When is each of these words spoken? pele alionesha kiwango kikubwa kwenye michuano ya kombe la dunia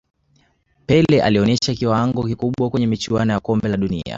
pele 0.85 1.21
alionesha 1.21 1.73
kiwango 1.75 2.23
kikubwa 2.27 2.69
kwenye 2.69 2.87
michuano 2.87 3.33
ya 3.33 3.39
kombe 3.39 3.67
la 3.69 3.77
dunia 3.77 4.03